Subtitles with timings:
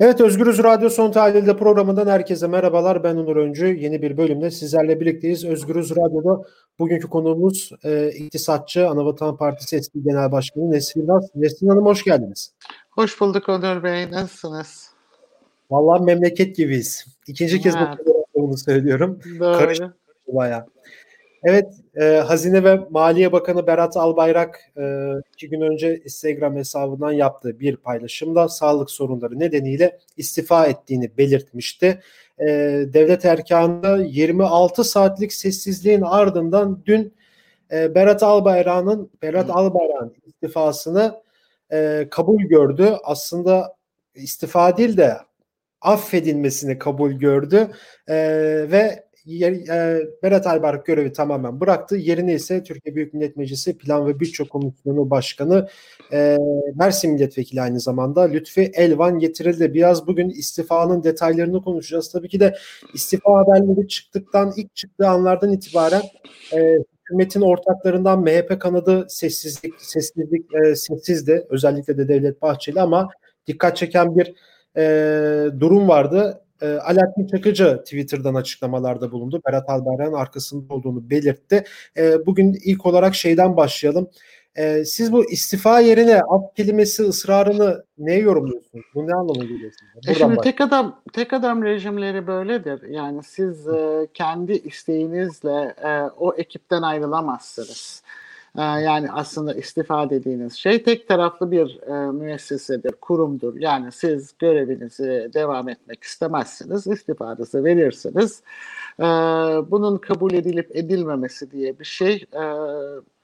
[0.00, 3.04] Evet Özgürüz Radyo Son Tahlil'de programından herkese merhabalar.
[3.04, 3.66] Ben Onur Öncü.
[3.66, 5.44] Yeni bir bölümde sizlerle birlikteyiz.
[5.44, 6.42] Özgürüz Radyo'da
[6.78, 11.30] bugünkü konuğumuz e, iktisatçı Anavatan Partisi eski Genel Başkanı Nesrin Naz.
[11.34, 12.52] Nesrin Hanım hoş geldiniz.
[12.90, 14.10] Hoş bulduk Onur Bey.
[14.10, 14.90] Nasılsınız?
[15.70, 17.06] Vallahi memleket gibiyiz.
[17.26, 17.74] İkinci kez
[18.34, 19.20] bu söylüyorum.
[19.40, 19.58] Doğru.
[19.58, 19.94] Karıştı
[20.28, 20.66] bayağı.
[21.44, 27.60] Evet, e, Hazine ve Maliye Bakanı Berat Albayrak e, iki gün önce Instagram hesabından yaptığı
[27.60, 32.00] bir paylaşımda sağlık sorunları nedeniyle istifa ettiğini belirtmişti.
[32.38, 32.46] E,
[32.92, 37.14] devlet erkanında 26 saatlik sessizliğin ardından dün
[37.72, 41.22] e, Berat Albayrak'ın Berat Albayrak'ın istifasını
[41.72, 42.96] e, kabul gördü.
[43.04, 43.76] Aslında
[44.14, 45.16] istifa değil de
[45.80, 47.70] affedilmesini kabul gördü
[48.08, 48.16] e,
[48.70, 51.96] ve yer, e, Berat Albayrak görevi tamamen bıraktı.
[51.96, 55.68] Yerine ise Türkiye Büyük Millet Meclisi Plan ve Bütçe Komisyonu Başkanı
[56.12, 56.38] e,
[56.74, 59.74] Mersin Milletvekili aynı zamanda Lütfi Elvan getirildi.
[59.74, 62.12] Biraz bugün istifanın detaylarını konuşacağız.
[62.12, 62.54] Tabii ki de
[62.94, 66.02] istifa haberleri çıktıktan ilk çıktığı anlardan itibaren
[66.54, 66.78] e,
[67.10, 71.46] hükümetin ortaklarından MHP kanadı sessizlik sessizlik e, sessizdi.
[71.50, 73.08] Özellikle de Devlet Bahçeli ama
[73.46, 74.34] dikkat çeken bir
[74.76, 79.40] e, durum vardı e, Alaaddin Çakıcı Twitter'dan açıklamalarda bulundu.
[79.46, 81.64] Berat Albayrak'ın arkasında olduğunu belirtti.
[81.96, 84.10] E, bugün ilk olarak şeyden başlayalım.
[84.56, 88.84] E, siz bu istifa yerine af kelimesi ısrarını ne yorumluyorsunuz?
[88.94, 90.12] Bu ne anlamı geliyor size?
[90.12, 92.82] E şimdi tek adam tek adam rejimleri böyledir.
[92.88, 98.02] Yani siz e, kendi isteğinizle e, o ekipten ayrılamazsınız.
[98.58, 103.56] Ee, yani aslında istifa dediğiniz şey tek taraflı bir e, müessesedir, kurumdur.
[103.56, 108.42] Yani siz görevinizi devam etmek istemezsiniz, istifanızı verirsiniz.
[109.00, 109.04] Ee,
[109.70, 112.44] bunun kabul edilip edilmemesi diye bir şey e,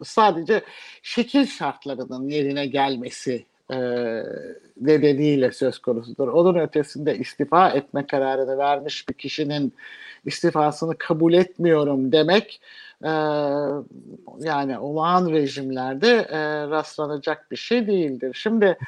[0.04, 0.62] sadece
[1.02, 3.76] şekil şartlarının yerine gelmesi e,
[4.80, 6.28] nedeniyle söz konusudur.
[6.28, 9.74] Onun ötesinde istifa etme kararını vermiş bir kişinin
[10.24, 12.60] istifasını kabul etmiyorum demek
[13.04, 13.10] e,
[14.40, 16.38] yani olağan rejimlerde e,
[16.70, 18.36] rastlanacak bir şey değildir.
[18.40, 18.78] Şimdi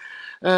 [0.45, 0.49] e,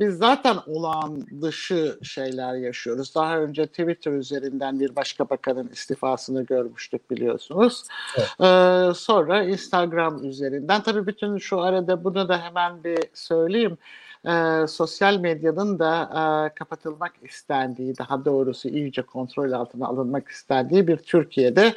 [0.00, 3.14] biz zaten olağan dışı şeyler yaşıyoruz.
[3.14, 7.82] Daha önce Twitter üzerinden bir başka bakanın istifasını görmüştük biliyorsunuz.
[8.16, 8.28] Evet.
[8.40, 13.78] E, sonra Instagram üzerinden tabii bütün şu arada bunu da hemen bir söyleyeyim
[14.26, 20.96] e, sosyal medyanın da e, kapatılmak istendiği, daha doğrusu iyice kontrol altına alınmak istendiği bir
[20.96, 21.74] Türkiye'de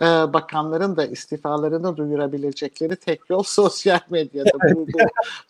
[0.00, 4.50] e, bakanların da istifalarını duyurabilecekleri tek yol sosyal medyada.
[4.74, 4.98] bu, bu,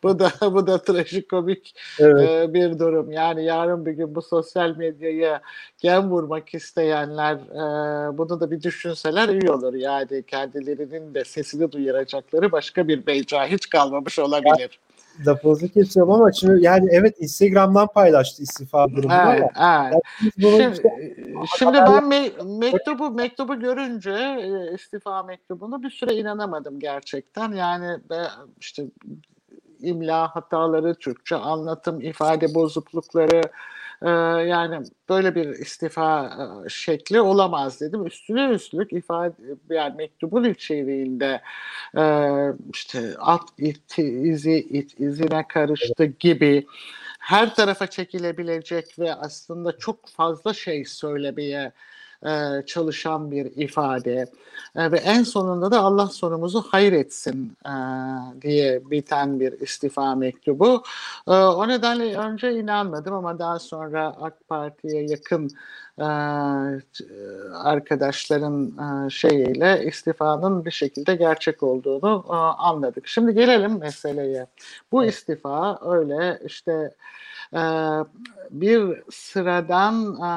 [0.02, 2.30] bu da bu da trajikomik evet.
[2.30, 3.12] e, bir durum.
[3.12, 5.40] Yani yarın bir gün bu sosyal medyaya
[5.78, 9.74] gem vurmak isteyenler e, bunu da bir düşünseler iyi olur.
[9.74, 14.78] Yani kendilerinin de sesini duyuracakları başka bir mecra hiç kalmamış olabilir
[15.26, 20.02] lafınızı kesiyorum ama şimdi yani evet Instagram'dan paylaştı istifa durumunu evet, ama evet.
[20.34, 21.14] şimdi, işte,
[21.58, 27.52] şimdi ben me- mektubu mektubu görünce e, istifa mektubunu bir süre inanamadım gerçekten.
[27.52, 27.98] Yani
[28.60, 28.84] işte
[29.80, 33.42] imla hataları, Türkçe anlatım, ifade bozuklukları,
[34.46, 36.26] yani böyle bir istifa
[36.66, 38.06] e, şekli olamaz dedim.
[38.06, 39.34] Üstüne üstlük ifade
[39.70, 41.40] yani mektubun içeriğinde
[41.96, 42.04] e,
[42.74, 46.66] işte at it izi it izine karıştı gibi
[47.20, 51.72] her tarafa çekilebilecek ve aslında çok fazla şey söylemeye
[52.22, 54.26] e, çalışan bir ifade
[54.76, 57.72] e, ve en sonunda da Allah sonumuzu hayır etsin e,
[58.42, 60.82] diye biten bir istifa mektubu.
[61.28, 65.50] E, o nedenle önce inanmadım ama daha sonra AK Parti'ye yakın
[67.54, 68.72] arkadaşların
[69.06, 73.06] e, şeyiyle istifanın bir şekilde gerçek olduğunu e, anladık.
[73.06, 74.46] Şimdi gelelim meseleye.
[74.92, 76.90] Bu istifa öyle işte
[77.54, 77.58] ee,
[78.50, 80.30] bir sıradan e,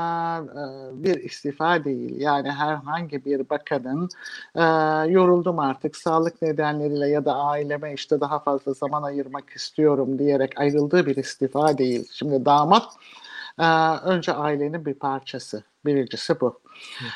[0.59, 2.19] e, bir istifa değil.
[2.19, 4.09] Yani herhangi bir bakanın
[4.55, 4.63] e,
[5.11, 11.05] yoruldum artık sağlık nedenleriyle ya da aileme işte daha fazla zaman ayırmak istiyorum diyerek ayrıldığı
[11.05, 12.07] bir istifa değil.
[12.13, 12.93] Şimdi damat
[14.05, 15.63] önce ailenin bir parçası.
[15.85, 16.59] Birincisi bu.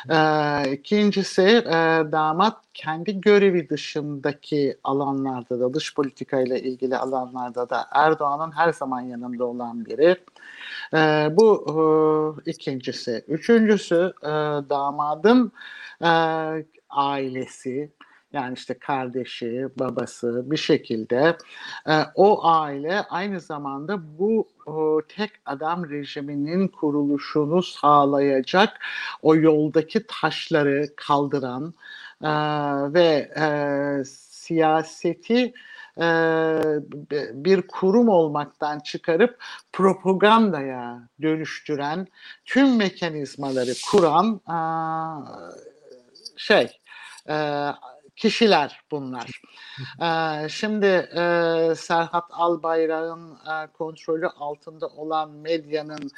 [0.09, 1.71] Ee, ikincisi e,
[2.11, 9.01] damat kendi görevi dışındaki alanlarda da dış politika ile ilgili alanlarda da Erdoğan'ın her zaman
[9.01, 10.15] yanında olan biri.
[10.93, 11.65] Ee, bu
[12.45, 13.23] e, ikincisi.
[13.27, 14.29] Üçüncüsü e,
[14.69, 15.51] damadın
[16.01, 16.11] e,
[16.89, 17.91] ailesi,
[18.33, 21.37] yani işte kardeşi, babası bir şekilde
[21.87, 28.79] e, o aile aynı zamanda bu o, tek adam rejiminin kuruluşunu sağlayacak
[29.21, 31.73] o yoldaki taşları kaldıran
[32.21, 32.29] e,
[32.93, 33.47] ve e,
[34.05, 35.53] siyaseti
[35.97, 36.03] e,
[37.33, 39.43] bir kurum olmaktan çıkarıp
[39.73, 42.07] propagandaya dönüştüren
[42.45, 44.57] tüm mekanizmaları kuran e,
[46.37, 46.79] şey
[47.29, 47.35] e,
[48.15, 49.41] kişiler bunlar.
[50.01, 56.11] Ee, şimdi e, Serhat Albayrak'ın e, kontrolü altında olan medyanın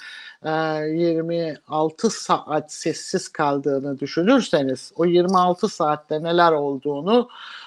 [0.45, 0.51] e,
[0.87, 7.64] 26 saat sessiz kaldığını düşünürseniz o 26 saatte neler olduğunu e,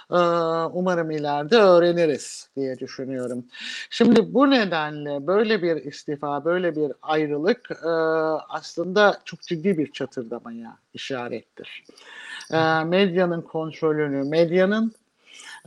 [0.72, 3.44] umarım ileride öğreniriz diye düşünüyorum.
[3.90, 7.70] Şimdi bu nedenle böyle bir istifa, böyle bir ayrılık
[8.48, 11.84] aslında çok ciddi bir çatırdamaya işarettir.
[12.84, 14.92] Medyanın kontrolünü, medyanın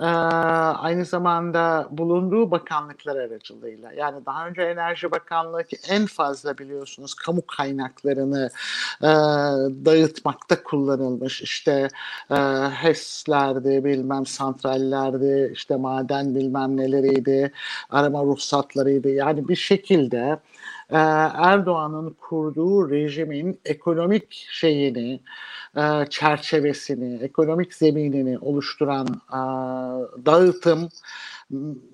[0.02, 3.92] ee, aynı zamanda bulunduğu bakanlıklar aracılığıyla.
[3.92, 8.50] Yani daha önce Enerji Bakanlığı ki en fazla biliyorsunuz kamu kaynaklarını
[9.02, 9.08] e,
[9.86, 11.42] dağıtmakta kullanılmış.
[11.42, 11.88] İşte
[12.32, 12.36] e,
[12.70, 17.52] HES'lerdi bilmem santrallerdi işte maden bilmem neleriydi
[17.90, 19.10] arama ruhsatlarıydı.
[19.10, 20.40] Yani bir şekilde
[20.90, 20.98] e,
[21.38, 25.20] Erdoğan'ın kurduğu rejimin ekonomik şeyini
[25.78, 29.40] e, çerçevesini, ekonomik zeminini oluşturan e,
[30.26, 30.90] dağıtım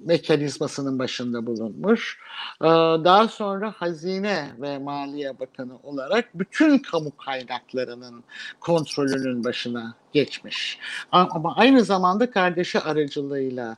[0.05, 2.19] mekanizmasının başında bulunmuş.
[2.61, 2.65] E,
[3.03, 8.23] daha sonra Hazine ve Maliye Bakanı olarak bütün kamu kaynaklarının
[8.59, 10.79] kontrolünün başına geçmiş.
[11.11, 13.77] Ama aynı zamanda kardeşi aracılığıyla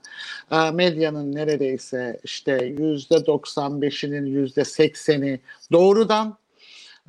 [0.74, 5.40] medyanın neredeyse işte yüzde 95'inin yüzde 80'i
[5.72, 6.38] doğrudan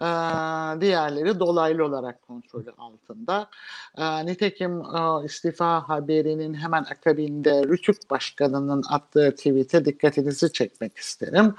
[0.00, 3.46] ee, diğerleri dolaylı olarak kontrolü altında.
[3.98, 11.54] Ee, nitekim e, istifa haberinin hemen akabinde Rütük Başkanı'nın attığı tweet'e dikkatinizi çekmek isterim.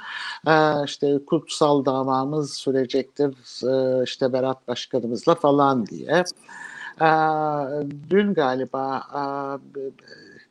[0.47, 0.51] Ee,
[0.85, 3.33] işte kutsal davamız sürecektir
[3.67, 6.23] e, işte Berat Başkanımızla falan diye.
[8.09, 9.21] Dün galiba e,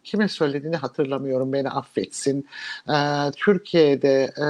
[0.05, 2.47] kime söylediğini hatırlamıyorum beni affetsin.
[2.89, 2.97] E,
[3.37, 4.47] Türkiye'de e,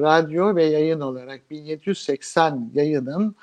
[0.00, 3.36] radyo ve yayın olarak 1780 yayının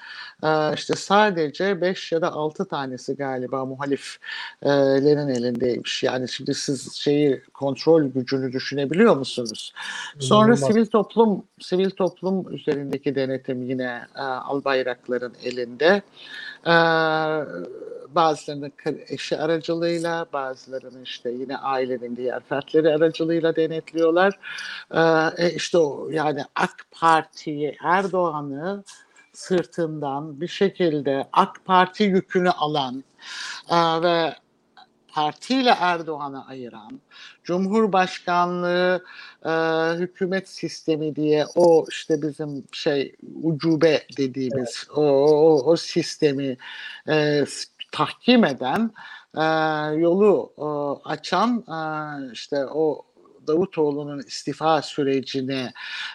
[0.43, 6.03] e, işte sadece 5 ya da 6 tanesi galiba muhaliflerin elindeymiş.
[6.03, 9.73] Yani şimdi siz şeyi kontrol gücünü düşünebiliyor musunuz?
[10.19, 10.73] Sonra İnanılmaz.
[10.73, 16.01] sivil toplum sivil toplum üzerindeki denetim yine e, Albayrakların elinde.
[16.65, 16.73] E,
[18.15, 18.73] bazılarının
[19.07, 24.33] eşi aracılığıyla, bazılarının işte yine ailenin diğer fertleri aracılığıyla denetliyor.
[25.37, 28.83] Ee, işte o yani AK Parti'yi, Erdoğan'ı
[29.33, 33.03] sırtından bir şekilde AK Parti yükünü alan
[33.69, 34.35] e, ve
[35.07, 37.01] partiyle Erdoğan'ı ayıran,
[37.43, 39.03] Cumhurbaşkanlığı
[39.45, 39.49] e,
[39.99, 44.97] hükümet sistemi diye o işte bizim şey ucube dediğimiz evet.
[44.97, 46.57] o, o, o sistemi
[47.09, 47.45] e,
[47.91, 48.91] tahkim eden
[49.37, 49.43] e,
[49.99, 50.65] yolu e,
[51.09, 51.81] açan e,
[52.33, 53.05] işte o
[53.47, 55.73] Davutoğlu'nun istifa sürecine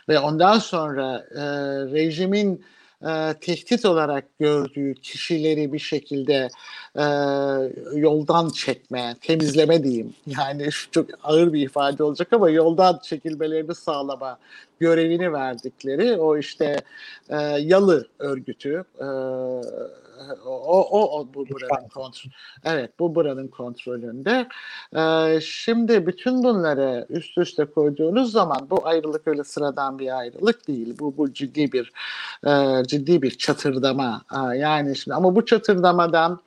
[0.08, 1.42] ve ondan sonra e,
[1.92, 2.64] rejimin
[3.02, 6.48] e, tehdit olarak gördüğü kişileri bir şekilde
[6.96, 7.04] e,
[7.98, 10.14] yoldan çekme, temizleme diyeyim.
[10.26, 14.38] Yani çok ağır bir ifade olacak ama yoldan çekilmelerini sağlama
[14.80, 16.76] görevini verdikleri o işte
[17.28, 19.06] e, yalı örgütü e,
[20.46, 22.30] o, o, o bu buranın kontrol.
[22.64, 24.48] Evet bu buranın kontrolünde.
[24.96, 30.96] Ee, şimdi bütün bunları üst üste koyduğunuz zaman bu ayrılık öyle sıradan bir ayrılık değil.
[30.98, 31.92] Bu bu ciddi bir
[32.46, 34.22] e, ciddi bir çatırdama.
[34.32, 36.40] Ee, yani şimdi ama bu çatırdamadan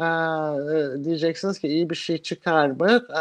[0.00, 3.06] ee, diyeceksiniz ki iyi bir şey çıkar mı?
[3.10, 3.18] Ee,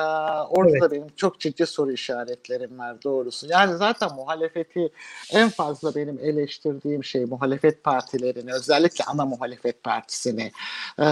[0.50, 0.82] orada evet.
[0.82, 3.48] da benim çok ciddi soru işaretlerim var doğrusu.
[3.50, 4.90] Yani zaten muhalefeti
[5.34, 10.52] en fazla benim eleştirdiğim şey muhalefet partilerini özellikle ana muhalefet partisini
[11.00, 11.06] e,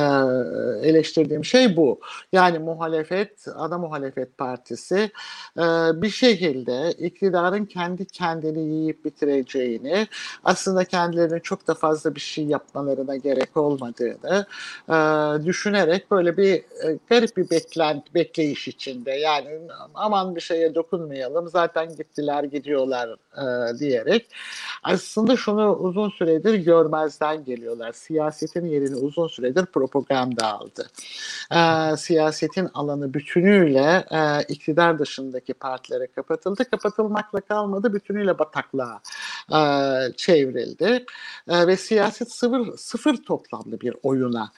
[0.90, 2.00] eleştirdiğim şey bu.
[2.32, 5.12] Yani muhalefet, ana muhalefet partisi
[5.58, 5.62] e,
[6.02, 10.08] bir şekilde iktidarın kendi kendini yiyip bitireceğini
[10.44, 14.46] aslında kendilerine çok da fazla bir şey yapmalarına gerek olmadığını
[14.90, 14.94] e,
[15.56, 19.12] düşünerek böyle bir e, garip bir beklent, bekleyiş içinde.
[19.12, 19.60] Yani
[19.94, 24.28] aman bir şeye dokunmayalım zaten gittiler gidiyorlar e, diyerek
[24.84, 27.92] aslında şunu uzun süredir görmezden geliyorlar.
[27.92, 30.88] Siyasetin yerini uzun süredir propaganda aldı.
[31.52, 36.70] E, siyasetin alanı bütünüyle e, iktidar dışındaki partilere kapatıldı.
[36.72, 39.02] Kapatılmakla kalmadı bütünüyle bataklığa
[39.52, 39.60] e,
[40.18, 41.06] çevrildi.
[41.50, 44.52] E, ve siyaset sıfır, sıfır toplamlı bir oyuna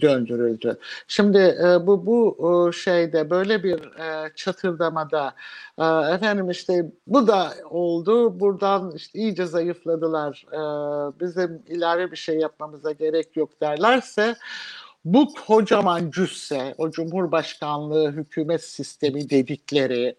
[0.00, 0.78] döndürüldü.
[1.08, 5.34] Şimdi e, bu bu şeyde böyle bir e, çatırdamada
[5.78, 8.40] e, efendim işte bu da oldu.
[8.40, 10.46] Buradan işte iyice zayıfladılar.
[11.20, 14.36] Bizim ilave bir şey yapmamıza gerek yok derlerse
[15.04, 20.16] bu kocaman cüsse, o Cumhurbaşkanlığı hükümet sistemi dedikleri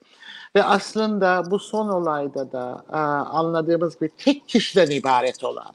[0.55, 5.73] ve aslında bu son olayda da e, anladığımız bir tek kişiden ibaret olan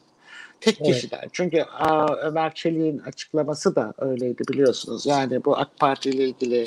[0.60, 0.94] tek evet.
[0.94, 1.28] kişiden.
[1.32, 5.06] Çünkü a, Ömer Çelik'in açıklaması da öyleydi biliyorsunuz.
[5.06, 6.64] Yani bu AK Parti ile ilgili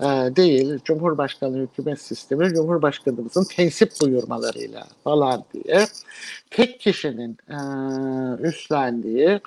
[0.00, 0.06] e,
[0.36, 5.86] değil, Cumhurbaşkanı hükümet sistemi Cumhurbaşkanımızın tensip buyurmalarıyla falan diye
[6.50, 7.58] tek kişinin e,
[8.42, 9.40] üstlendiği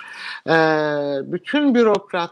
[0.48, 0.54] e,
[1.32, 2.30] bütün bürokrat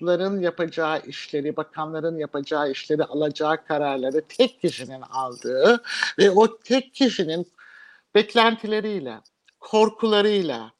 [0.00, 5.82] bakanların yapacağı işleri, bakanların yapacağı işleri, alacağı kararları tek kişinin aldığı
[6.18, 7.46] ve o tek kişinin
[8.14, 9.20] beklentileriyle,
[9.60, 10.72] korkularıyla,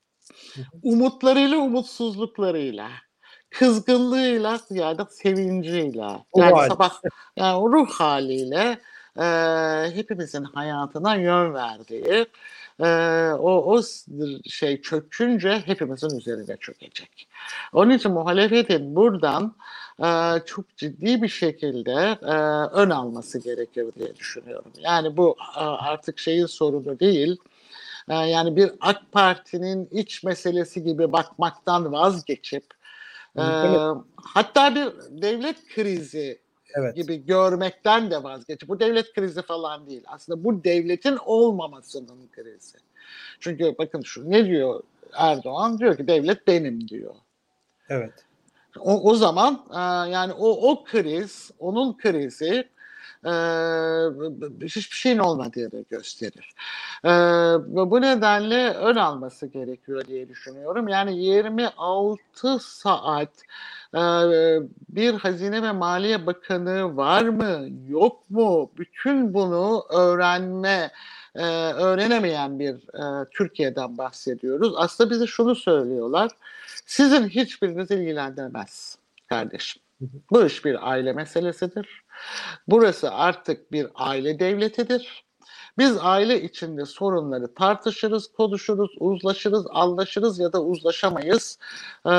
[0.82, 2.88] umutlarıyla, umutsuzluklarıyla,
[3.50, 5.98] kızgınlığıyla ya da sevinciyle,
[6.36, 7.00] yani o sabah
[7.36, 8.78] yani o ruh haliyle
[9.16, 9.24] e,
[9.94, 12.26] hepimizin hayatına yön verdiği
[12.80, 12.88] e,
[13.32, 13.82] o, o
[14.44, 17.28] şey çökünce hepimizin üzerine çökecek.
[17.72, 19.54] Onun için muhalefetin buradan
[20.04, 20.08] e,
[20.46, 22.34] çok ciddi bir şekilde e,
[22.80, 24.72] ön alması gerekir diye düşünüyorum.
[24.78, 27.36] Yani bu e, artık şeyin sorunu değil.
[28.08, 32.64] E, yani bir AK Parti'nin iç meselesi gibi bakmaktan vazgeçip
[33.36, 33.42] e,
[34.16, 34.88] hatta bir
[35.22, 36.38] devlet krizi
[36.74, 36.96] evet.
[36.96, 38.68] gibi görmekten de vazgeç.
[38.68, 40.02] Bu devlet krizi falan değil.
[40.06, 42.78] Aslında bu devletin olmamasının krizi.
[43.40, 45.78] Çünkü bakın şu ne diyor Erdoğan?
[45.78, 47.14] Diyor ki devlet benim diyor.
[47.88, 48.12] Evet.
[48.78, 52.68] O, o zaman e, yani o o kriz, onun krizi
[53.24, 53.30] e,
[54.66, 56.54] hiçbir şeyin olmadığını gösterir.
[57.04, 57.08] E,
[57.90, 60.88] bu nedenle ön alması gerekiyor diye düşünüyorum.
[60.88, 63.32] Yani 26 saat
[63.94, 64.00] e,
[64.88, 68.70] bir Hazine ve Maliye Bakanı var mı, yok mu?
[68.78, 70.90] Bütün bunu öğrenme
[71.34, 74.72] e, öğrenemeyen bir e, Türkiye'den bahsediyoruz.
[74.76, 76.30] Aslında bize şunu söylüyorlar.
[76.86, 78.98] Sizin hiçbiriniz ilgilendirmez
[79.28, 79.82] kardeşim.
[80.30, 82.02] Bu iş bir aile meselesidir.
[82.68, 85.24] Burası artık bir aile devletidir.
[85.78, 91.58] Biz aile içinde sorunları tartışırız, konuşuruz, uzlaşırız, anlaşırız ya da uzlaşamayız.
[92.06, 92.10] Ee,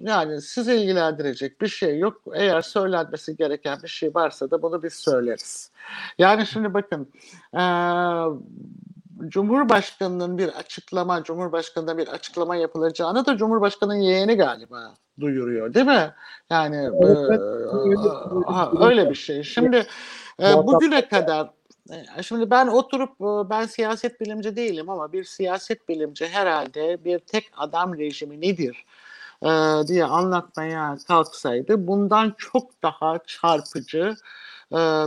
[0.00, 2.22] yani sizi ilgilendirecek bir şey yok.
[2.34, 5.70] Eğer söylenmesi gereken bir şey varsa da bunu biz söyleriz.
[6.18, 7.08] Yani şimdi bakın
[7.54, 7.62] e,
[9.28, 16.14] Cumhurbaşkanının bir açıklama, Cumhurbaşkanı'nda bir açıklama yapılacağını da Cumhurbaşkanı'nın yeğeni galiba duyuruyor değil mi?
[16.50, 18.80] Yani evet, e, evet.
[18.80, 19.42] öyle bir şey.
[19.42, 19.86] Şimdi
[20.42, 21.50] e, bugüne kadar
[21.90, 27.18] e, şimdi ben oturup e, ben siyaset bilimci değilim ama bir siyaset bilimci herhalde bir
[27.18, 28.84] tek adam rejimi nedir
[29.42, 29.48] e,
[29.88, 34.16] diye anlatmaya kalksaydı bundan çok daha çarpıcı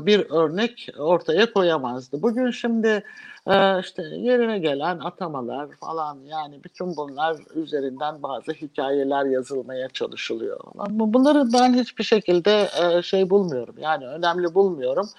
[0.06, 2.22] bir örnek ortaya koyamazdı.
[2.22, 3.04] Bugün şimdi
[3.50, 10.60] ee, işte yerine gelen atamalar falan yani bütün bunlar üzerinden bazı hikayeler yazılmaya çalışılıyor.
[10.78, 13.76] Ama bunları ben hiçbir şekilde e, şey bulmuyorum.
[13.78, 15.10] Yani önemli bulmuyorum.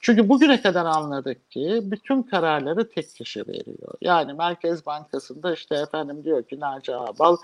[0.00, 3.94] Çünkü bugüne kadar anladık ki bütün kararları tek kişi veriyor.
[4.00, 7.36] Yani Merkez Bankası'nda işte efendim diyor ki Naci Ağbal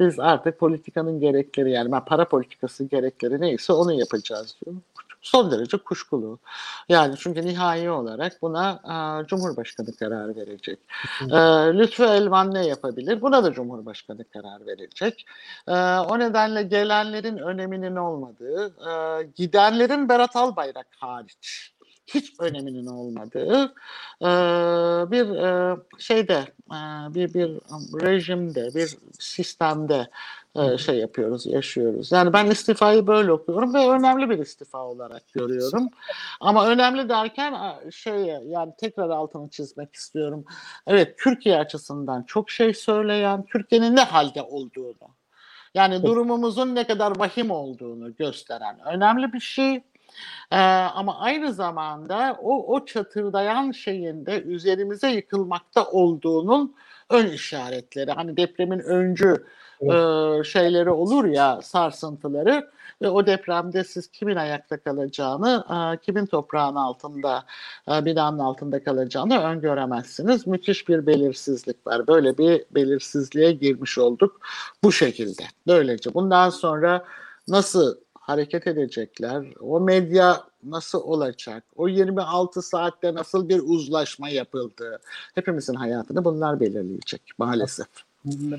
[0.00, 4.76] biz artık politikanın gerekleri yani para politikası gerekleri neyse onu yapacağız diyor
[5.22, 6.38] son derece kuşkulu.
[6.88, 10.78] Yani çünkü nihai olarak buna e, Cumhurbaşkanı karar verecek.
[11.20, 11.36] E,
[11.78, 13.22] Lütfü Elvan ne yapabilir?
[13.22, 15.26] Buna da Cumhurbaşkanı karar verecek.
[15.68, 21.72] E, o nedenle gelenlerin öneminin olmadığı, e, gidenlerin Berat Albayrak hariç
[22.14, 23.74] hiç öneminin olmadığı
[24.22, 24.30] e,
[25.10, 26.78] bir e, şeyde e,
[27.14, 27.48] bir bir
[28.02, 30.08] rejimde bir sistemde
[30.56, 32.12] e, şey yapıyoruz yaşıyoruz.
[32.12, 35.88] Yani ben istifayı böyle okuyorum ve önemli bir istifa olarak görüyorum.
[36.40, 37.54] Ama önemli derken
[37.90, 40.44] şey yani tekrar altını çizmek istiyorum.
[40.86, 45.18] Evet Türkiye açısından çok şey söyleyen Türkiye'nin ne halde olduğunu
[45.74, 49.82] yani durumumuzun ne kadar vahim olduğunu gösteren önemli bir şey.
[50.50, 50.56] Ee,
[50.94, 56.74] ama aynı zamanda o, o çatırdayan şeyin de üzerimize yıkılmakta olduğunun
[57.10, 58.10] ön işaretleri.
[58.10, 59.44] Hani depremin öncü
[59.80, 60.40] evet.
[60.40, 62.70] e, şeyleri olur ya sarsıntıları
[63.02, 67.44] ve o depremde siz kimin ayakta kalacağını, e, kimin toprağın altında,
[67.88, 70.46] e, binanın altında kalacağını öngöremezsiniz.
[70.46, 72.06] Müthiş bir belirsizlik var.
[72.06, 74.40] Böyle bir belirsizliğe girmiş olduk
[74.84, 75.42] bu şekilde.
[75.66, 77.04] Böylece bundan sonra
[77.48, 77.96] nasıl
[78.28, 79.44] hareket edecekler?
[79.60, 81.64] O medya nasıl olacak?
[81.76, 85.00] O 26 saatte nasıl bir uzlaşma yapıldı?
[85.34, 87.86] Hepimizin hayatını bunlar belirleyecek maalesef.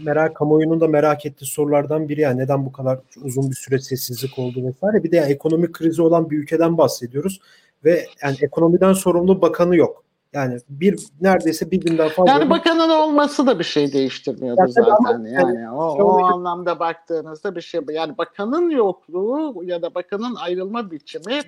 [0.03, 4.39] Merak kamuoyunun da merak ettiği sorulardan biri yani neden bu kadar uzun bir süre sessizlik
[4.39, 5.03] oldu vesaire.
[5.03, 7.41] Bir de yani ekonomik krizi olan bir ülkeden bahsediyoruz
[7.85, 10.03] ve yani ekonomiden sorumlu bakanı yok.
[10.33, 12.31] Yani bir neredeyse bir günden fazla.
[12.31, 14.91] Yani bakanın olması da bir şey değiştirmiyordu ya, zaten.
[14.91, 20.35] Ama, yani, yani o, o anlamda baktığınızda bir şey yani bakanın yokluğu ya da bakanın
[20.35, 21.41] ayrılma biçimi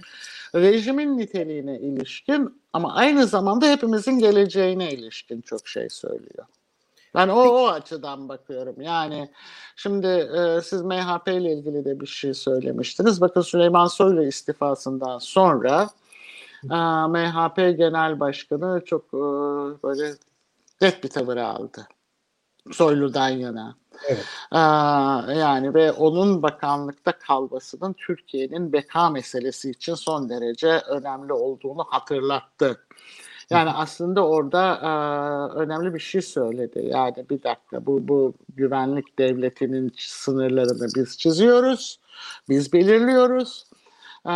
[0.56, 6.46] rejimin niteliğine ilişkin ama aynı zamanda hepimizin geleceğine ilişkin çok şey söylüyor.
[7.16, 8.82] Ben o, o açıdan bakıyorum.
[8.82, 9.30] Yani
[9.76, 13.22] şimdi e, siz MHP ile ilgili de bir şey söylemiştiniz.
[13.22, 15.90] Bakın Süleyman Soylu istifasından sonra
[16.64, 19.18] MHP Genel Başkanı çok e,
[19.84, 20.14] böyle
[20.82, 21.88] net bir tavır aldı.
[22.72, 23.76] Soylu'dan yana.
[24.08, 24.26] Evet.
[24.54, 24.58] Ee,
[25.40, 32.78] yani ve onun bakanlıkta kalmasının Türkiye'nin beka meselesi için son derece önemli olduğunu hatırlattı.
[33.50, 34.90] Yani aslında orada e,
[35.60, 36.86] önemli bir şey söyledi.
[36.92, 42.00] Yani bir dakika bu bu güvenlik devletinin sınırlarını biz çiziyoruz,
[42.50, 43.66] biz belirliyoruz.
[44.26, 44.34] E,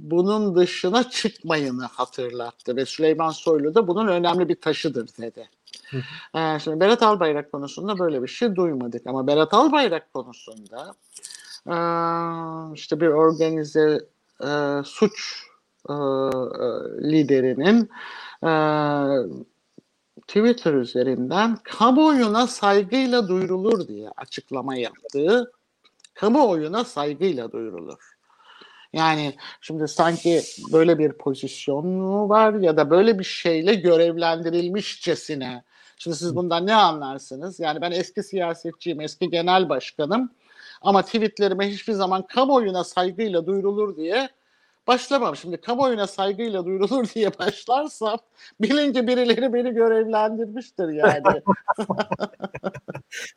[0.00, 5.48] bunun dışına çıkmayını hatırlattı ve Süleyman Soylu da bunun önemli bir taşıdır dedi.
[6.34, 10.94] e, şimdi Berat Albayrak konusunda böyle bir şey duymadık ama Berat Albayrak konusunda
[11.66, 11.76] e,
[12.74, 14.00] işte bir organize
[14.40, 15.44] e, suç
[15.88, 15.94] e,
[17.10, 17.90] liderinin
[18.44, 18.52] e,
[20.26, 25.52] Twitter üzerinden kamuoyuna saygıyla duyurulur diye açıklama yaptığı
[26.14, 28.13] kamuoyuna saygıyla duyurulur.
[28.94, 35.64] Yani şimdi sanki böyle bir pozisyon mu var ya da böyle bir şeyle görevlendirilmişçesine.
[35.98, 37.60] Şimdi siz bundan ne anlarsınız?
[37.60, 40.30] Yani ben eski siyasetçiyim, eski genel başkanım
[40.82, 44.28] ama tweetlerime hiçbir zaman kamuoyuna saygıyla duyurulur diye
[44.86, 45.36] başlamam.
[45.36, 48.18] Şimdi kamuoyuna saygıyla duyurulur diye başlarsam
[48.60, 51.22] bilin ki birileri beni görevlendirmiştir yani.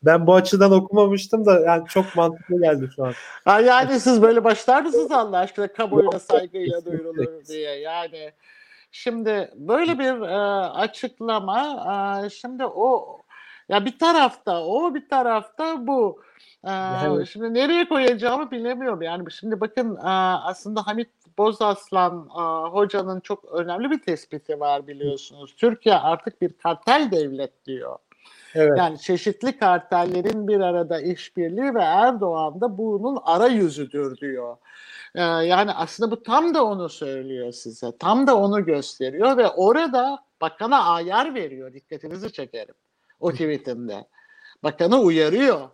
[0.04, 3.14] ben bu açıdan okumamıştım da yani çok mantıklı geldi şu an.
[3.46, 8.32] Ha, yani siz böyle başlar mısınız Allah aşkına kamuoyuna saygıyla duyurulur diye yani.
[8.92, 10.38] Şimdi böyle bir e,
[10.70, 11.86] açıklama
[12.26, 13.22] e, şimdi o
[13.70, 16.22] ya bir tarafta o bir tarafta bu.
[16.68, 17.28] Evet.
[17.28, 19.02] Şimdi nereye koyacağımı bilemiyorum.
[19.02, 19.98] Yani şimdi bakın
[20.44, 22.28] aslında Hamit Bozaslan
[22.72, 25.56] hocanın çok önemli bir tespiti var biliyorsunuz.
[25.58, 27.98] Türkiye artık bir kartel devlet diyor.
[28.56, 28.78] Evet.
[28.78, 34.58] Yani çeşitli kartellerin bir arada işbirliği ve Erdoğan da bunun ara yüzüdür diyor.
[35.16, 37.98] Ee, yani aslında bu tam da onu söylüyor size.
[38.00, 41.74] Tam da onu gösteriyor ve orada bakana ayar veriyor.
[41.74, 42.76] Dikkatinizi çekerim
[43.20, 44.08] o tweetinde.
[44.64, 45.70] Bakanı uyarıyor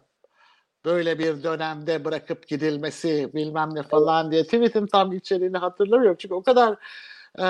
[0.85, 6.17] böyle bir dönemde bırakıp gidilmesi bilmem ne falan diye tweetin tam içeriğini hatırlamıyorum.
[6.19, 6.75] Çünkü o kadar
[7.39, 7.45] e,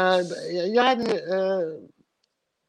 [0.68, 1.38] yani e,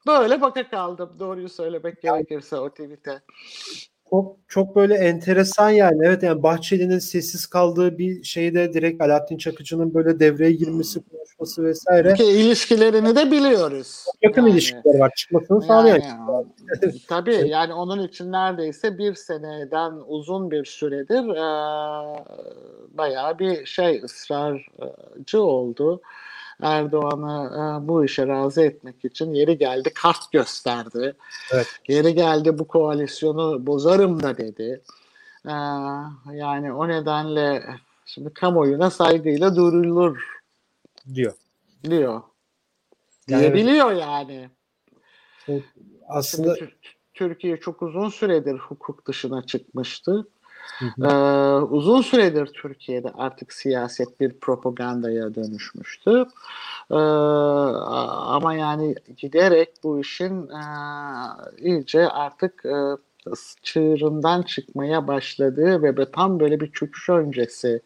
[0.06, 3.22] böyle baka kaldım doğruyu söylemek gerekirse o tweet'e.
[4.14, 5.98] Çok, çok böyle enteresan yani.
[6.04, 12.14] Evet yani Bahçeli'nin sessiz kaldığı bir şeyde direkt Alaaddin Çakıcı'nın böyle devreye girmesi, konuşması vesaire.
[12.14, 14.04] Ki ilişkilerini de biliyoruz.
[14.22, 15.12] Yakın yani, ilişkiler var.
[15.16, 16.00] Çıkmasını yani, sağlayan.
[16.00, 21.46] Yani, tabii yani onun için neredeyse bir seneden uzun bir süredir e,
[22.98, 26.00] bayağı bir şey ısrarcı oldu.
[26.62, 31.16] Erdoğan'ı e, bu işe razı etmek için yeri geldi kart gösterdi.
[31.52, 31.66] Evet.
[31.88, 34.82] Yeri geldi bu koalisyonu bozarım da dedi.
[35.46, 35.54] E,
[36.32, 37.62] yani o nedenle
[38.06, 40.40] şimdi kamuoyuna saygıyla durulur
[41.14, 41.32] diyor.
[41.84, 42.22] Diyor.
[43.28, 44.50] Yani, Diyebiliyor yani.
[46.08, 46.56] Aslında
[47.14, 50.28] Türkiye çok uzun süredir hukuk dışına çıkmıştı.
[51.02, 51.06] Ee,
[51.54, 56.24] uzun süredir Türkiye'de artık siyaset bir propagandaya dönüşmüştü.
[56.90, 60.62] Ee, ama yani giderek bu işin e,
[61.58, 62.76] iyice artık e,
[63.62, 67.80] çığırından çıkmaya başladığı ve tam böyle bir çöküş öncesi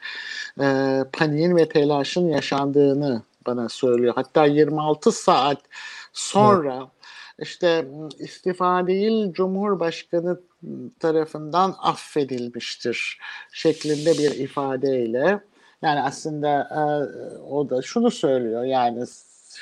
[0.61, 4.13] e, paniğin ve telaşın yaşandığını bana söylüyor.
[4.17, 5.59] Hatta 26 saat
[6.13, 6.89] sonra evet
[7.39, 7.89] işte
[8.19, 10.41] istifa değil Cumhurbaşkanı
[11.01, 13.19] tarafından affedilmiştir
[13.53, 15.41] şeklinde bir ifadeyle
[15.83, 16.81] yani aslında e,
[17.43, 19.05] o da şunu söylüyor yani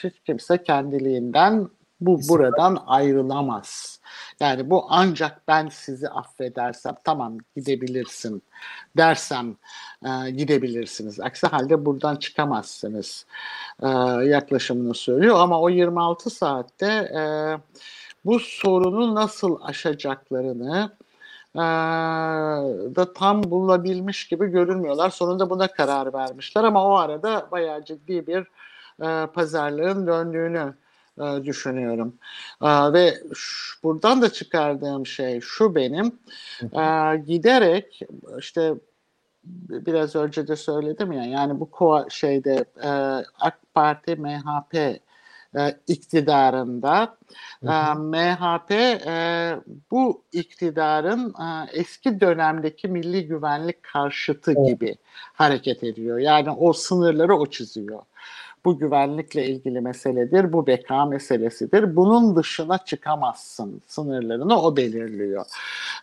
[0.03, 1.69] hiç kimse kendiliğinden
[2.01, 4.01] bu buradan ayrılamaz.
[4.41, 8.43] Yani bu ancak ben sizi affedersem tamam gidebilirsin
[8.97, 9.57] dersem
[10.05, 11.21] e, gidebilirsiniz.
[11.21, 13.27] Aksi halde buradan çıkamazsınız
[13.83, 13.89] e,
[14.25, 15.37] yaklaşımını söylüyor.
[15.39, 17.21] Ama o 26 saatte e,
[18.27, 20.91] bu sorunu nasıl aşacaklarını
[21.55, 21.59] e,
[22.97, 25.11] da tam bulabilmiş gibi görünmüyorlar.
[25.11, 28.47] Sonunda buna karar vermişler ama o arada bayağı ciddi bir
[29.03, 30.75] e, pazarlığın döndüğünü
[31.21, 32.15] e, düşünüyorum.
[32.63, 36.19] E, ve şu, buradan da çıkardığım şey şu benim
[36.63, 38.01] e, giderek
[38.39, 38.75] işte
[39.69, 42.89] biraz önce de söyledim ya yani bu koa şeyde e,
[43.41, 45.01] AK Parti MHP
[45.57, 47.17] e, iktidarında.
[47.65, 47.73] Hı hı.
[47.73, 48.71] E, MHP
[49.07, 49.57] e,
[49.91, 54.69] bu iktidarın e, eski dönemdeki milli güvenlik karşıtı evet.
[54.69, 54.97] gibi
[55.33, 56.19] hareket ediyor.
[56.19, 58.03] Yani o sınırları o çiziyor
[58.67, 61.97] bu güvenlikle ilgili meseledir, bu beka meselesidir.
[61.97, 65.45] Bunun dışına çıkamazsın sınırlarını o belirliyor.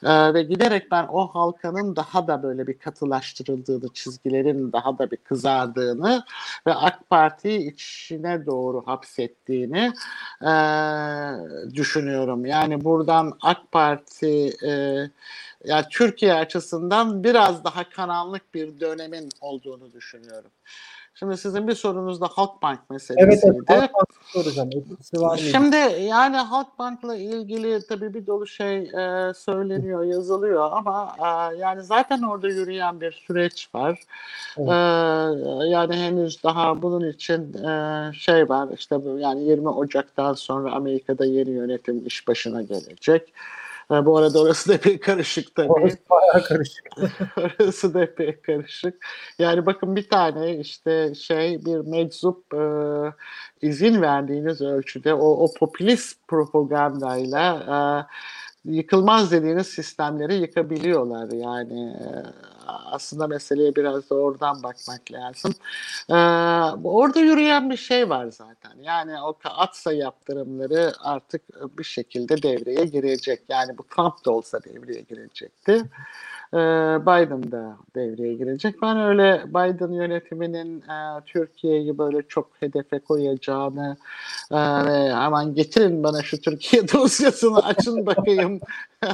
[0.04, 5.17] Ee, ve giderek ben o halkanın daha da böyle bir katılaştırıldığını, çizgilerin daha da bir
[5.17, 6.23] kızardığını
[6.67, 9.93] ve AK Parti'yi içine doğru hapsettiğini
[10.41, 10.54] e,
[11.76, 12.45] düşünüyorum.
[12.45, 14.71] Yani buradan AK Parti e,
[15.65, 20.52] yani Türkiye açısından biraz daha karanlık bir dönemin olduğunu düşünüyorum.
[21.15, 23.49] Şimdi sizin bir sorunuz da Halkbank meselesiydi.
[23.49, 24.69] Evet, evet Halkbank soracağım.
[25.13, 31.84] var Şimdi yani Halkbank'la ilgili tabii bir dolu şey e, söyleniyor, yazılıyor ama e, yani
[31.84, 33.99] zaten orada yürüyen bir süreç var.
[34.58, 34.69] Evet.
[34.69, 34.73] E,
[35.67, 41.49] yani henüz daha bunun için e, şey var işte yani 20 Ocak'tan sonra Amerika'da yeni
[41.49, 43.34] yönetim iş başına gelecek.
[43.93, 45.71] Ha, bu arada orası da epey karışık tabii.
[45.71, 46.84] Orası bayağı karışık.
[47.38, 49.06] orası da epey karışık.
[49.39, 52.65] Yani bakın bir tane işte şey bir meczup e,
[53.67, 58.08] izin verdiğiniz ölçüde o, o popülist propagandayla
[58.65, 61.32] e, yıkılmaz dediğiniz sistemleri yıkabiliyorlar.
[61.32, 62.08] Yani e,
[62.67, 65.54] aslında meseleye biraz da oradan bakmak lazım.
[66.10, 66.13] Ee,
[66.84, 68.71] orada yürüyen bir şey var zaten.
[68.82, 71.41] Yani o atsa yaptırımları artık
[71.78, 73.41] bir şekilde devreye girecek.
[73.49, 75.84] Yani bu Trump da olsa devreye girecekti.
[76.53, 76.57] Ee,
[77.01, 78.81] Biden da devreye girecek.
[78.81, 83.97] Ben öyle Biden yönetiminin e, Türkiye'yi böyle çok hedefe koyacağını
[84.51, 88.59] e, ve aman getirin bana şu Türkiye dosyasını açın bakayım.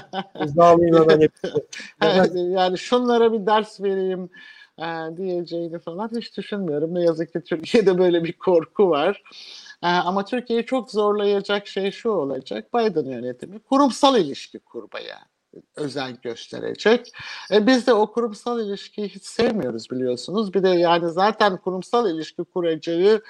[2.35, 4.29] yani şunlara bir ders vereyim
[4.77, 6.95] e, diyeceğini falan hiç düşünmüyorum.
[6.95, 9.23] Ne yazık ki Türkiye'de böyle bir korku var.
[9.81, 12.73] Ama Türkiye'yi çok zorlayacak şey şu olacak.
[12.73, 15.19] Biden yönetimi kurumsal ilişki kurmaya
[15.75, 17.11] özen gösterecek.
[17.51, 20.53] E biz de o kurumsal ilişkiyi hiç sevmiyoruz biliyorsunuz.
[20.53, 23.21] Bir de yani zaten kurumsal ilişki kuracağı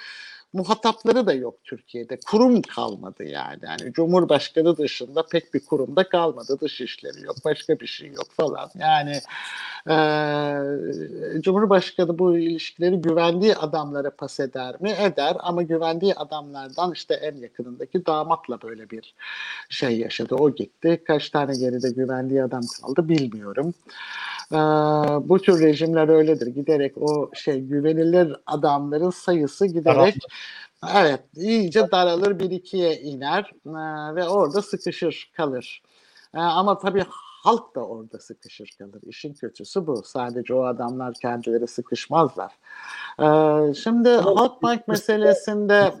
[0.52, 2.18] muhatapları da yok Türkiye'de.
[2.26, 3.58] Kurum kalmadı yani.
[3.62, 6.58] Yani Cumhurbaşkanı dışında pek bir kurumda kalmadı.
[6.60, 8.70] Dış işleri yok, başka bir şey yok falan.
[8.78, 9.20] Yani
[9.90, 9.96] e,
[11.40, 14.90] Cumhurbaşkanı bu ilişkileri güvendiği adamlara pas eder mi?
[15.00, 19.14] Eder ama güvendiği adamlardan işte en yakınındaki damatla böyle bir
[19.68, 20.34] şey yaşadı.
[20.34, 21.02] O gitti.
[21.06, 23.74] Kaç tane geride güvendiği adam kaldı bilmiyorum.
[24.52, 24.56] Ee,
[25.28, 26.46] bu tür rejimler öyledir.
[26.46, 30.14] Giderek o şey güvenilir adamların sayısı giderek.
[30.94, 35.82] Evet iyice daralır bir ikiye iner ee, ve orada sıkışır kalır.
[36.34, 37.04] Ee, ama tabii
[37.42, 39.00] halk da orada sıkışır kalır.
[39.02, 40.02] İşin kötüsü bu.
[40.02, 42.52] Sadece o adamlar kendileri sıkışmazlar.
[43.18, 45.94] Ee, şimdi Halkbank meselesinde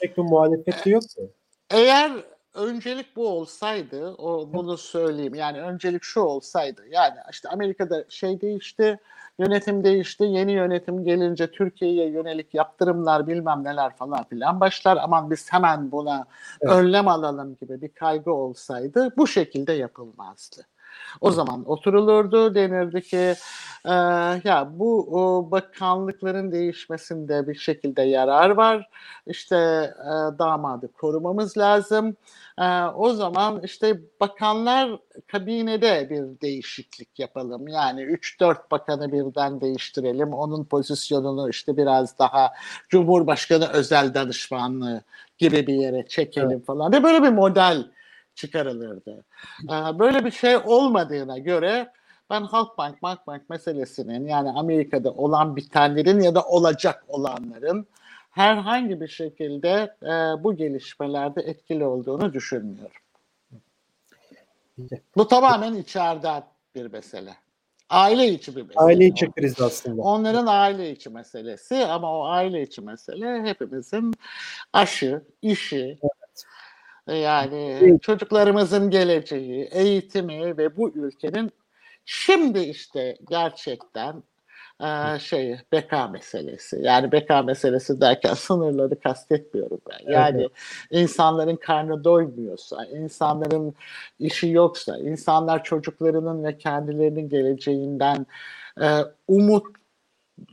[0.00, 1.28] pek bir muhalefeti yok mu?
[1.70, 2.12] Eğer
[2.54, 5.34] öncelik bu olsaydı, o bunu söyleyeyim.
[5.34, 6.82] Yani öncelik şu olsaydı.
[6.90, 8.98] Yani işte Amerika'da şey değişti,
[9.42, 10.24] yönetim değişti.
[10.24, 14.98] Yeni yönetim gelince Türkiye'ye yönelik yaptırımlar bilmem neler falan filan başlar.
[15.02, 16.24] Aman biz hemen buna
[16.60, 16.74] evet.
[16.74, 20.66] önlem alalım gibi bir kaygı olsaydı bu şekilde yapılmazdı.
[21.20, 23.34] O zaman oturulurdu denirdi ki
[23.84, 23.92] e,
[24.44, 28.88] ya bu o, bakanlıkların değişmesinde bir şekilde yarar var.
[29.26, 29.56] İşte
[30.00, 32.16] e, damadı korumamız lazım.
[32.58, 37.68] E, o zaman işte bakanlar kabinede bir değişiklik yapalım.
[37.68, 40.32] Yani 3-4 bakanı birden değiştirelim.
[40.32, 42.52] Onun pozisyonunu işte biraz daha
[42.88, 45.02] Cumhurbaşkanı özel danışmanlığı
[45.38, 46.66] gibi bir yere çekelim evet.
[46.66, 46.92] falan.
[46.92, 47.84] Ve böyle bir model
[48.34, 49.24] çıkarılırdı.
[49.64, 51.92] Ee, böyle bir şey olmadığına göre
[52.30, 57.86] ben Halkbank, Halkbank meselesinin yani Amerika'da olan bitenlerin ya da olacak olanların
[58.30, 62.96] herhangi bir şekilde e, bu gelişmelerde etkili olduğunu düşünmüyorum.
[65.16, 66.42] Bu tamamen içeriden
[66.74, 67.34] bir mesele.
[67.90, 68.80] Aile içi bir mesele.
[68.80, 70.02] Aile içi kriz aslında.
[70.02, 74.14] Onların aile içi meselesi ama o aile içi mesele hepimizin
[74.72, 75.98] aşı, işi,
[77.06, 81.50] yani çocuklarımızın geleceği, eğitimi ve bu ülkenin
[82.04, 84.22] şimdi işte gerçekten
[84.80, 86.78] e, şey beka meselesi.
[86.82, 90.12] Yani beka meselesi derken sınırları kastetmiyorum ben.
[90.12, 90.50] Yani evet.
[90.90, 93.74] insanların karnı doymuyorsa, insanların
[94.18, 98.26] işi yoksa, insanlar çocuklarının ve kendilerinin geleceğinden
[98.82, 98.86] e,
[99.28, 99.81] umut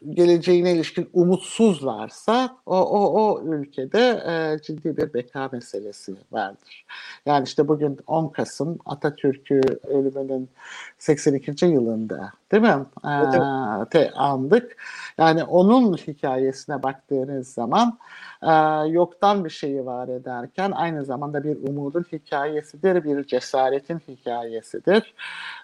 [0.09, 6.85] geleceğine ilişkin umutsuzlarsa o, o, o ülkede e, ciddi bir beka meselesi vardır.
[7.25, 10.49] Yani işte bugün 10 Kasım Atatürk'ü ölümünün
[10.97, 11.65] 82.
[11.65, 12.85] yılında değil mi?
[13.05, 14.77] E, te, andık.
[15.17, 17.97] Yani onun hikayesine baktığınız zaman
[18.43, 18.51] e,
[18.89, 25.13] yoktan bir şeyi var ederken aynı zamanda bir umudun hikayesidir, bir cesaretin hikayesidir.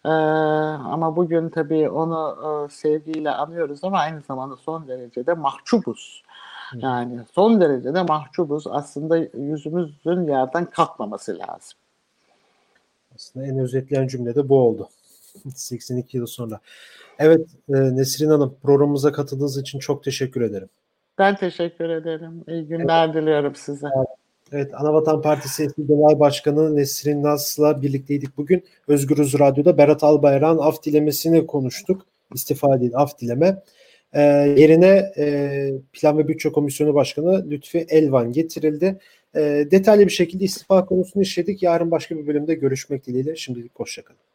[0.06, 6.24] E, ama bugün tabii onu e, sevgiyle anıyoruz ama aynı zamanda son derecede mahcubuz.
[6.76, 8.68] Yani son derecede mahcubuz.
[8.68, 11.78] Aslında yüzümüzün yerden kalkmaması lazım.
[13.16, 14.90] Aslında en özetleyen cümle de bu oldu.
[15.56, 16.60] 82 yıl sonra.
[17.20, 20.70] Evet e, Nesrin Hanım programımıza katıldığınız için çok teşekkür ederim.
[21.20, 22.44] Ben teşekkür ederim.
[22.48, 23.16] İyi günler evet.
[23.16, 23.88] diliyorum size.
[24.52, 28.64] Evet, Anavatan Partisi Eski Genel Başkanı Nesrin Nas'la birlikteydik bugün.
[28.88, 32.06] Özgürüz Radyo'da Berat Albayrak'ın af dilemesini konuştuk.
[32.34, 33.64] İstifa değil, af dileme.
[34.14, 34.22] Ee,
[34.58, 39.00] yerine e, Plan ve Bütçe Komisyonu Başkanı Lütfi Elvan getirildi.
[39.36, 41.64] E, detaylı bir şekilde istifa konusunu işledik.
[41.64, 43.36] Yarın başka bir bölümde görüşmek dileğiyle.
[43.36, 44.20] Şimdilik hoşçakalın.